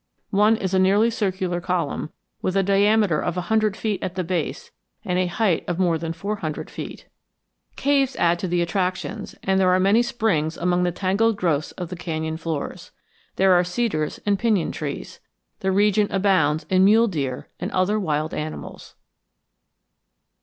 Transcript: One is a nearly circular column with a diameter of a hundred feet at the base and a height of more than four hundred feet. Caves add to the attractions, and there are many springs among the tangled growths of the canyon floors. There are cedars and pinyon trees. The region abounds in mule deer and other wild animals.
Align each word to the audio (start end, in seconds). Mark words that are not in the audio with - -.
One 0.31 0.57
is 0.57 0.73
a 0.73 0.79
nearly 0.79 1.11
circular 1.11 1.61
column 1.61 2.11
with 2.41 2.57
a 2.57 2.63
diameter 2.63 3.21
of 3.21 3.37
a 3.37 3.41
hundred 3.51 3.77
feet 3.77 4.01
at 4.01 4.15
the 4.15 4.23
base 4.23 4.71
and 5.05 5.19
a 5.19 5.27
height 5.27 5.63
of 5.67 5.77
more 5.77 5.99
than 5.99 6.11
four 6.11 6.37
hundred 6.37 6.71
feet. 6.71 7.05
Caves 7.75 8.15
add 8.15 8.39
to 8.39 8.47
the 8.47 8.63
attractions, 8.63 9.35
and 9.43 9.59
there 9.59 9.69
are 9.69 9.79
many 9.79 10.01
springs 10.01 10.57
among 10.57 10.81
the 10.81 10.91
tangled 10.91 11.37
growths 11.37 11.71
of 11.73 11.89
the 11.89 11.95
canyon 11.95 12.37
floors. 12.37 12.89
There 13.35 13.53
are 13.53 13.63
cedars 13.63 14.19
and 14.25 14.39
pinyon 14.39 14.71
trees. 14.71 15.19
The 15.59 15.71
region 15.71 16.11
abounds 16.11 16.65
in 16.67 16.83
mule 16.83 17.05
deer 17.07 17.49
and 17.59 17.69
other 17.69 17.99
wild 17.99 18.33
animals. 18.33 18.95